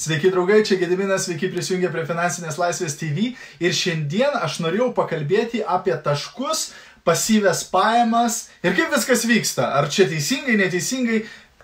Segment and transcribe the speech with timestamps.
[0.00, 5.60] Sveiki draugai, čia Gediminas, sveiki prisijungę prie Finansinės laisvės TV ir šiandien aš norėjau pakalbėti
[5.60, 6.70] apie taškus,
[7.04, 9.66] pasyvės pajamas ir kaip viskas vyksta.
[9.76, 11.18] Ar čia teisingai, neteisingai,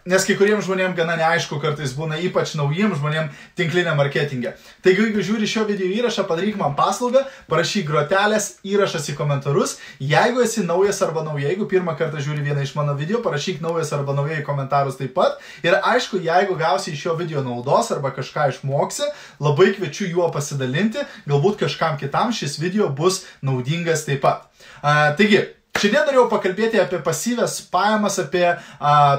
[0.06, 4.52] nes kai kuriems žmonėms gana neaišku kartais būna, ypač naujiems žmonėms tinklinė marketingė.
[4.84, 9.76] Taigi, jeigu žiūri šio video įrašą, padaryk man paslaugą, parašyk grotelės įrašas į komentarus.
[9.98, 13.92] Jeigu esi naujas arba nauja, jeigu pirmą kartą žiūri vieną iš mano video, parašyk naujas
[13.96, 15.42] arba nauja į komentarus taip pat.
[15.66, 19.10] Ir aišku, jeigu gausi iš šio video naudos arba kažką išmoksi,
[19.42, 24.46] labai kviečiu juo pasidalinti, galbūt kažkam kitam šis video bus naudingas taip pat.
[24.82, 25.42] Uh, taigi,
[25.76, 28.58] Šiandien norėjau pakalbėti apie pasyvės pajamas, apie a,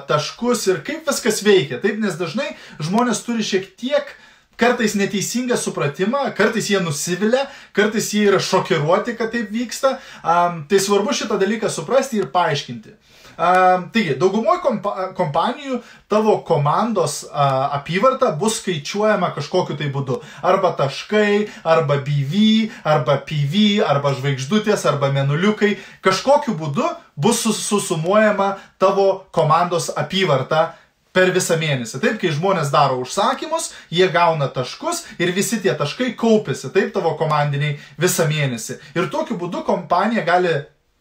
[0.10, 1.82] taškus ir kaip viskas veikia.
[1.84, 4.16] Taip, nes dažnai žmonės turi šiek tiek
[4.58, 7.44] kartais neteisingą supratimą, kartais jie nusivilia,
[7.78, 9.98] kartais jie yra šokiruoti, kad taip vyksta.
[10.24, 10.40] A,
[10.70, 12.98] tai svarbu šitą dalyką suprasti ir paaiškinti.
[13.38, 20.18] Taigi, daugumoje kompa kompanijų tavo komandos apyvarta bus skaičiuojama kažkokiu tai būdu.
[20.42, 25.76] Arba taškai, arba BV, arba PV, arba žvaigždutės, arba menuliukai.
[26.02, 30.72] Kažkokiu būdu bus susumuojama tavo komandos apyvarta
[31.14, 32.00] per visą mėnesį.
[32.02, 37.16] Taip, kai žmonės daro užsakymus, jie gauna taškus ir visi tie taškai kaupiasi, taip, tavo
[37.18, 38.78] komandiniai visą mėnesį.
[38.98, 40.54] Ir tokiu būdu kompanija gali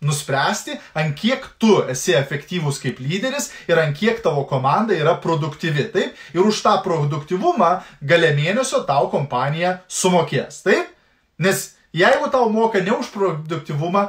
[0.05, 5.89] nuspręsti, ant kiek tu esi efektyvus kaip lyderis ir ant kiek tavo komanda yra produktyvi.
[5.95, 6.19] Taip?
[6.35, 7.71] Ir už tą produktyvumą
[8.03, 10.63] gale mėnesio tau kompanija sumokės.
[10.67, 10.93] Taip?
[11.39, 14.09] Nes jeigu tau moka ne už produktyvumą,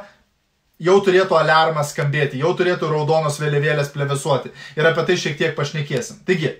[0.78, 4.52] jau turėtų alarmas skambėti, jau turėtų raudonos vėliavėlės plevesuoti.
[4.78, 6.22] Ir apie tai šiek tiek pašnekėsim.
[6.28, 6.54] Taigi,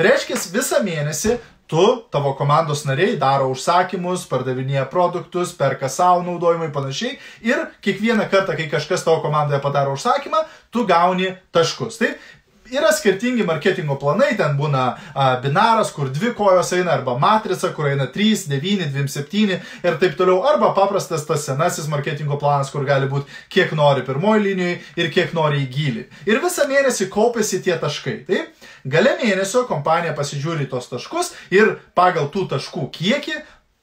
[0.00, 1.38] reiškia, visą mėnesį
[1.72, 7.16] tu, tavo komandos nariai daro užsakymus, pardavinėja produktus, perka savo naudojimui panašiai.
[7.48, 11.96] Ir kiekvieną kartą, kai kažkas tavo komandoje padaro užsakymą, tu gauni taškus.
[12.02, 12.20] Taip,
[12.72, 14.84] yra skirtingi marketingo planai, ten būna
[15.14, 20.16] a, binaras, kur dvi kojos eina, arba matrica, kur eina 3, 9, 27 ir taip
[20.18, 25.10] toliau, arba paprastas tas senasis marketingo planas, kur gali būti kiek nori pirmoji linijoje ir
[25.14, 26.04] kiek nori į gilį.
[26.30, 28.18] Ir visą mėnesį kaupėsi tie taškai.
[28.28, 28.68] Taip?
[28.88, 33.42] Gale mėnesio kompanija pasižiūri tos taškus ir pagal tų taškų kiekį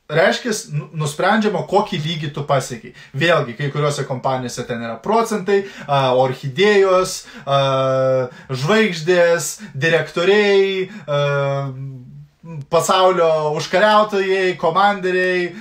[0.10, 2.96] reiškia, nu, nusprendžiama, kokį lygį tu pasiekiai.
[3.20, 7.16] Vėlgi, kai kuriuose kompanijose ten yra procentai, uh, orchidėjos,
[7.46, 11.74] uh, žvaigždės, direktoriai, uh,
[12.70, 15.54] pasaulio užkariautojai, komanderiai e,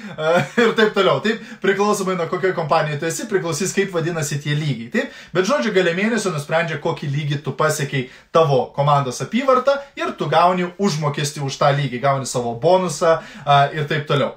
[0.63, 1.21] ir taip toliau.
[1.25, 4.91] Taip, priklausomai nuo kokioje kompanijoje tu esi, priklausys kaip vadinasi tie lygiai.
[4.95, 10.29] Taip, bet žodžiu, gale mėnesio nusprendžia, kokį lygį tu pasiekiai tavo komandos apyvartą ir tu
[10.29, 14.37] gauni užmokestį už tą lygį, gauni savo bonusą e, ir taip toliau.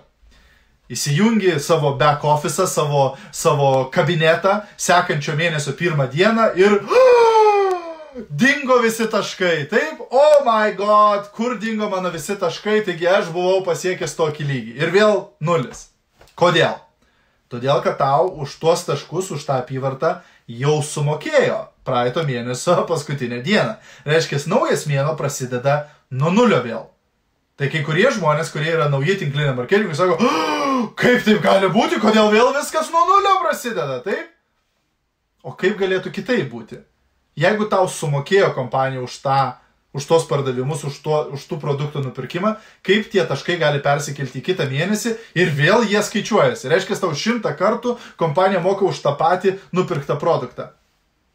[0.92, 6.80] Įsijungi savo back office, savo, savo kabinetą sekančio mėnesio pirmą dieną ir...
[6.84, 7.20] Uh,
[8.30, 9.68] dingo visi taškai.
[9.70, 14.78] Taip, oh my god, kur dingo mano visi taškai, taigi aš buvau pasiekęs tokį lygį.
[14.82, 15.88] Ir vėl nulis.
[16.40, 16.78] Kodėl?
[17.52, 23.76] Todėl, kad tau už tuos taškus, už tą apyvartą jau sumokėjo praeito mėnesio paskutinę dieną.
[24.08, 26.86] Reiškia, naujas mėno prasideda nuo nulio vėl.
[27.60, 32.00] Tai kai kurie žmonės, kurie yra nauji tinkliniai marketingai, sako, oh, kaip taip gali būti,
[32.02, 34.32] kodėl vėl viskas nuo nulio prasideda, taip?
[35.46, 36.80] O kaip galėtų kitaip būti?
[37.40, 39.40] Jeigu tau sumokėjo kompanija už tą,
[39.96, 44.46] už tos pardavimus, už, to, už tų produktų nupirkimą, kaip tie taškai gali persikelti į
[44.50, 46.70] kitą mėnesį ir vėl jie skaičiuojasi.
[46.72, 50.72] Reiškia, tau šimtą kartų kompanija moka už tą patį nupirktą produktą.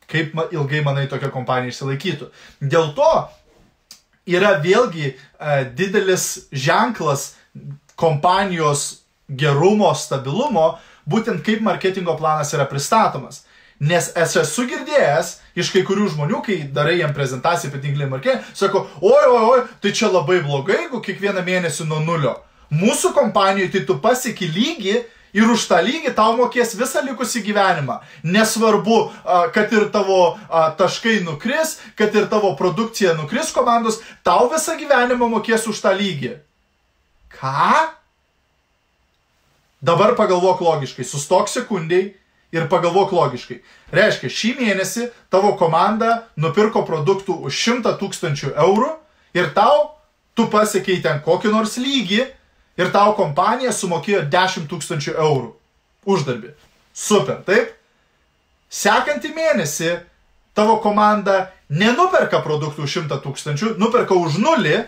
[0.06, 2.30] Kaip ilgai manai tokia kompanija išsilaikytų.
[2.62, 3.10] Dėl to
[4.26, 5.16] yra vėlgi e,
[5.76, 7.32] didelis ženklas
[7.96, 10.76] kompanijos gerumo, stabilumo,
[11.08, 13.45] būtent kaip marketingo planas yra pristatomas.
[13.80, 18.86] Nes esu girdėjęs iš kai kurių žmonių, kai darai jam prezentaciją apie tinklinį marketingą, sako,
[19.04, 22.38] oi, oi, oi, tai čia labai blogai, jeigu kiekvieną mėnesį nuo nulio.
[22.72, 24.96] Mūsų kompanijoje tai tu pasieki lygį
[25.36, 27.98] ir už tą lygį tau mokės visą likusį gyvenimą.
[28.24, 28.98] Nesvarbu,
[29.52, 30.38] kad ir tavo
[30.80, 36.38] taškai nukris, kad ir tavo produkcija nukris komandos, tau visą gyvenimą mokės už tą lygį.
[37.36, 37.92] Ką?
[39.84, 42.14] Dabar pagalvok logiškai, sustok sekundžiai
[42.56, 43.60] ir pagalvok logiškai.
[43.94, 48.90] Reiškia, šį mėnesį tavo komanda nupirko produktų už 100 tūkstančių eurų
[49.36, 49.92] ir tau,
[50.36, 52.22] tu pasiekiai ten kokį nors lygį
[52.80, 55.52] ir tau kompanija sumokėjo 10 tūkstančių eurų
[56.06, 56.52] uždarbį.
[56.96, 57.74] Super, taip?
[58.72, 59.92] Sekantį mėnesį
[60.56, 64.78] tavo komanda nenuperka produktų už 100 tūkstančių, nuperka už nulį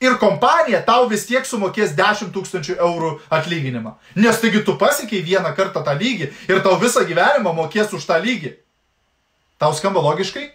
[0.00, 3.94] ir kompanija tau vis tiek sumokės 10 tūkstančių eurų atlyginimą.
[4.16, 8.18] Nes taigi tu pasiekiai vieną kartą tą lygį ir tau visą gyvenimą mokės už tą
[8.22, 8.56] lygį.
[9.60, 10.48] Tau skamba logiškai?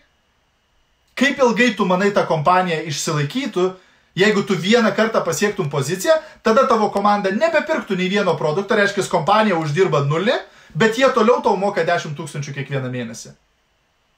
[1.16, 3.74] Kaip ilgai tu manai ta kompanija išsilaikytų,
[4.16, 6.14] Jeigu tu vieną kartą pasiektum poziciją,
[6.44, 10.38] tada tavo komanda nebepirktų nei vieno produkto, reiškia, kompanija uždirba nulį,
[10.72, 13.34] bet jie toliau tau moka 10 tūkstančių kiekvieną mėnesį.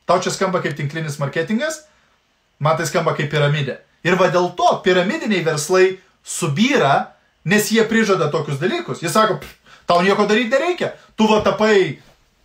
[0.06, 1.82] Tau čia skamba kaip tinklinis marketingas,
[2.62, 3.80] man tai skamba kaip piramidė.
[4.08, 7.14] Ir va dėl to piramidiniai verslai subyra,
[7.48, 9.04] nes jie prižada tokius dalykus.
[9.04, 9.40] Jie sako,
[9.88, 10.94] tau nieko daryti nereikia.
[11.16, 11.98] Tu va tapai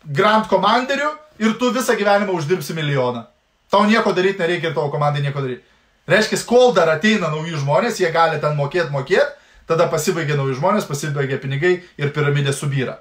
[0.04, 3.26] Grand Commanderiu ir tu visą gyvenimą uždirbsi milijoną.
[3.70, 5.62] Tau nieko daryti nereikia ir tavo komandai nieko daryti.
[6.08, 9.38] Reiškia, kol dar ateina nauji žmonės, jie gali ten mokėti, mokėti,
[9.70, 12.98] tada pasibaigia nauji žmonės, pasibaigia pinigai ir piramidė subyra.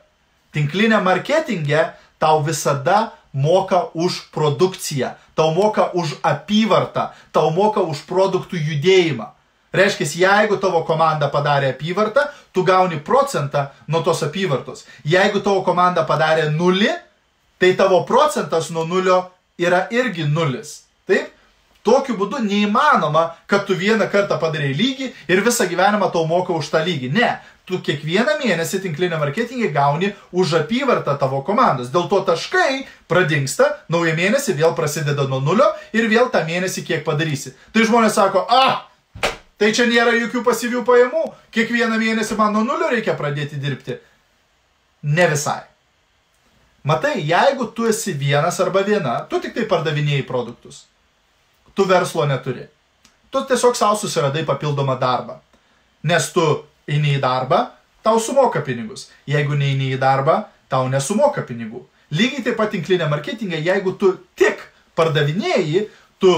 [0.53, 1.87] Tinklinė marketingė
[2.21, 9.31] tau visada moka už produkciją, tau moka už apyvartą, tau moka už produktų judėjimą.
[9.72, 14.83] Reiškia, jeigu tavo komanda padarė apyvartą, tu gauni procentą nuo tos apyvartos.
[15.07, 16.92] Jeigu tavo komanda padarė nulį,
[17.57, 20.81] tai tavo procentas nuo nulio yra irgi nulis.
[21.07, 21.31] Taip?
[21.81, 26.68] Tokiu būdu neįmanoma, kad tu vieną kartą padarai lygį ir visą gyvenimą tau moka už
[26.69, 27.10] tą lygį.
[27.16, 27.31] Ne,
[27.71, 31.89] tu kiekvieną mėnesį tinklinę marketingį gauni už apyvartą tavo komandos.
[31.94, 37.03] Dėl to taškai pradingsta, naują mėnesį vėl prasideda nuo nulio ir vėl tą mėnesį kiek
[37.07, 37.56] padarysi.
[37.73, 38.85] Tai žmonės sako, ah,
[39.57, 41.25] tai čia nėra jokių pasyvių pajamų,
[41.56, 43.97] kiekvieną mėnesį man nuo nulio reikia pradėti dirbti.
[45.01, 45.63] Ne visai.
[46.83, 50.85] Matai, jeigu tu esi vienas arba viena, tu tik tai pardavinėjai produktus
[51.73, 52.68] tu verslo neturi.
[53.29, 55.39] Tu tiesiog savo susiradai papildomą darbą.
[56.03, 56.44] Nes tu
[56.89, 57.66] eini į darbą,
[58.04, 59.10] tau sumoka pinigus.
[59.30, 61.83] Jeigu neini į darbą, tau nesumoka pinigų.
[62.12, 64.63] Lygiai taip pat tinklinė marketingai, jeigu tu tik
[65.00, 65.86] pardavinėjai,
[66.19, 66.31] tu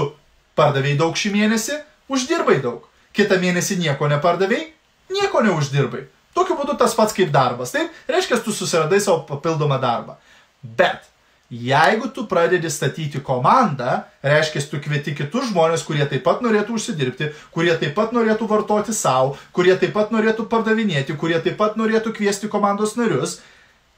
[0.58, 1.78] pardavėjai daug šį mėnesį,
[2.12, 2.84] uždirbai daug.
[3.14, 4.68] Kitą mėnesį nieko nepardavėjai,
[5.14, 6.04] nieko neuždirbai.
[6.34, 7.74] Tokiu būdu tas pats kaip darbas.
[7.74, 10.16] Taip, reiškia, tu susiradai savo papildomą darbą.
[10.62, 11.06] Bet
[11.54, 17.28] Jeigu tu pradedi statyti komandą, reiškia, tu kvieti kitus žmonės, kurie taip pat norėtų užsidirbti,
[17.54, 22.14] kurie taip pat norėtų vartoti savo, kurie taip pat norėtų pardavinėti, kurie taip pat norėtų
[22.16, 23.38] kviesti komandos narius,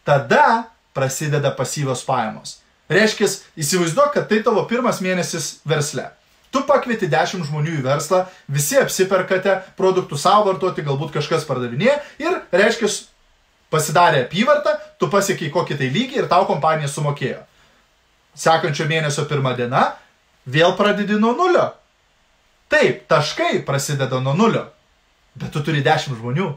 [0.04, 0.66] tada
[0.96, 2.58] prasideda pasyvios pajamos.
[2.92, 6.10] Reiškia, įsivaizduok, kad tai tavo pirmas mėnesis versle.
[6.52, 12.42] Tu pakvieti 10 žmonių į verslą, visi apsiperkate produktų savo vartoti, galbūt kažkas pardavinėja ir,
[12.52, 12.90] reiškia,
[13.72, 17.42] pasidarė apyvartą, tu pasiekiai kokį tai lygį ir tau kompanija sumokėjo.
[18.36, 19.82] Sekančio mėnesio pirmą dieną
[20.46, 21.70] vėl pradedi nuo nulio.
[22.68, 24.66] Taip, taškai prasideda nuo nulio,
[25.38, 26.48] bet tu turi 10 žmonių.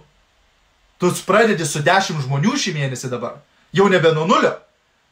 [0.99, 3.37] Tu pradedi su 10 žmonių šį mėnesį dabar,
[3.71, 4.55] jau nebe nuo nulio.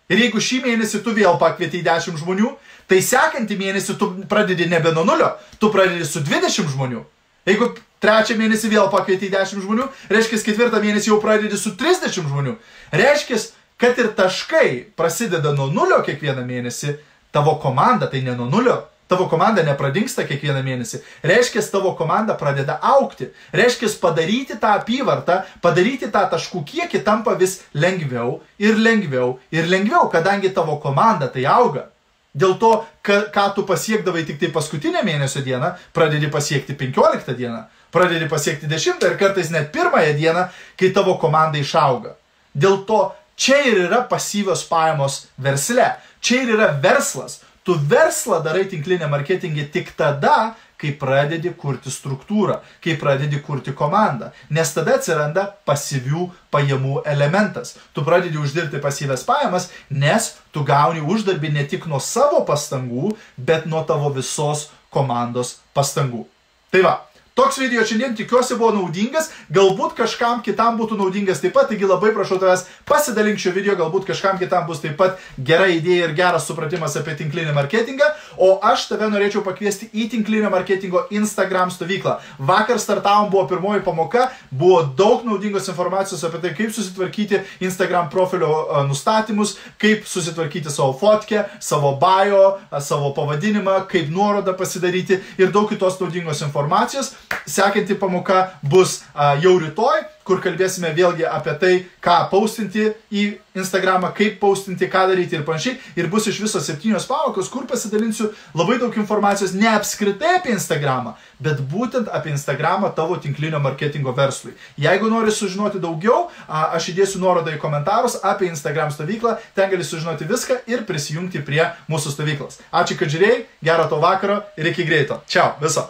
[0.08, 2.54] Ir jeigu šį mėnesį tu vėl pakvieti 10 žmonių,
[2.88, 7.04] tai sekantį mėnesį tu pradedi nebe nuo nulio, tu pradedi su 20 žmonių.
[7.48, 7.72] Jeigu
[8.04, 12.58] trečią mėnesį vėl pakvieti 10 žmonių, reiškia, ketvirtą mėnesį jau pradedi su 30 žmonių.
[12.92, 13.40] Reiškia,
[13.80, 16.98] kad ir taškai prasideda nuo nulio kiekvieną mėnesį,
[17.32, 18.84] tavo komanda tai ne nuo nulio.
[19.08, 21.00] Tavo komanda nepradingsta kiekvieną mėnesį.
[21.24, 23.30] Reiškia, tavo komanda pradeda aukti.
[23.56, 30.10] Reiškia, padaryti tą apyvartą, padaryti tą taškų kiekį tampa vis lengviau ir lengviau ir lengviau,
[30.12, 31.88] kadangi tavo komanda tai auga.
[32.38, 32.72] Dėl to,
[33.06, 37.63] ką, ką tu pasiekdavai tik tai paskutinę mėnesio dieną, pradedi pasiekti 15 dieną,
[37.94, 40.44] pradedi pasiekti 10 ir kartais net pirmąją dieną,
[40.78, 42.13] kai tavo komanda išauga.
[42.54, 43.01] Dėl to
[43.38, 45.95] čia ir yra pasyvios pajamos versle.
[46.22, 47.42] Čia ir yra verslas.
[47.66, 54.30] Tu verslą darai tinklinė marketingė tik tada, kai pradedi kurti struktūrą, kai pradedi kurti komandą.
[54.54, 57.76] Nes tada atsiranda pasyvių pajamų elementas.
[57.94, 63.66] Tu pradedi uždirbti pasyves pajamas, nes tu gauni uždarbį ne tik nuo savo pastangų, bet
[63.66, 66.26] nuo tavo visos komandos pastangų.
[66.72, 66.96] Tai va,
[67.38, 72.10] Toks video šiandien tikiuosi buvo naudingas, galbūt kažkam kitam būtų naudingas taip pat, taigi labai
[72.16, 76.48] prašau tavęs pasidalink šio video, galbūt kažkam kitam bus taip pat gera idėja ir geras
[76.50, 82.18] supratimas apie tinklinį marketingą, o aš tave norėčiau pakviesti į tinklinio marketingo Instagram stovyklą.
[82.40, 88.52] Vakar startavom, buvo pirmoji pamoka, buvo daug naudingos informacijos apie tai, kaip susitvarkyti Instagram profilio
[88.88, 96.00] nustatymus, kaip susitvarkyti savo fotkę, savo bio, savo pavadinimą, kaip nuorodą pasidaryti ir daug kitos
[96.02, 97.14] naudingos informacijos.
[97.48, 99.02] Sekanti pamoka bus
[99.42, 103.24] jau rytoj, kur kalbėsime vėlgi apie tai, ką paustinti į
[103.57, 105.78] Instagramą, kaip paustinti, ką daryti ir panašiai.
[105.98, 111.16] Ir bus iš viso septynios pamokos, kur pasidalinsiu labai daug informacijos ne apskritai apie Instagramą,
[111.44, 114.56] bet būtent apie Instagramą tavo tinklinio marketingo verslui.
[114.78, 120.30] Jeigu nori sužinoti daugiau, aš įdėsiu nuorodą į komentarus apie Instagram stovyklą, ten gali sužinoti
[120.30, 122.62] viską ir prisijungti prie mūsų stovyklos.
[122.72, 125.24] Ačiū, kad žiūrėjai, gero to vakaro ir iki greito.
[125.28, 125.90] Čiau, viso.